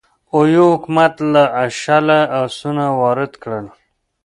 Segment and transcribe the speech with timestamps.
[0.35, 1.43] اویو حکومت له
[1.81, 3.65] شله اسونه وارد کړل.